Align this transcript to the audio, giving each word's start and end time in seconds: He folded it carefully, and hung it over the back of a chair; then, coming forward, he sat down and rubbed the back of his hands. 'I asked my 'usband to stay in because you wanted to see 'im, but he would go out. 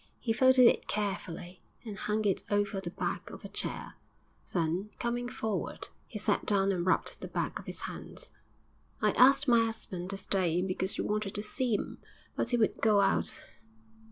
He 0.19 0.33
folded 0.33 0.65
it 0.65 0.87
carefully, 0.87 1.61
and 1.85 1.95
hung 1.95 2.25
it 2.25 2.41
over 2.49 2.81
the 2.81 2.89
back 2.89 3.29
of 3.29 3.45
a 3.45 3.47
chair; 3.47 3.97
then, 4.51 4.89
coming 4.97 5.29
forward, 5.29 5.89
he 6.07 6.17
sat 6.17 6.43
down 6.47 6.71
and 6.71 6.83
rubbed 6.87 7.21
the 7.21 7.27
back 7.27 7.59
of 7.59 7.67
his 7.67 7.81
hands. 7.81 8.31
'I 9.03 9.11
asked 9.11 9.47
my 9.47 9.59
'usband 9.67 10.09
to 10.09 10.17
stay 10.17 10.57
in 10.57 10.65
because 10.65 10.97
you 10.97 11.03
wanted 11.03 11.35
to 11.35 11.43
see 11.43 11.75
'im, 11.75 11.99
but 12.35 12.49
he 12.49 12.57
would 12.57 12.81
go 12.81 12.99
out. 12.99 13.45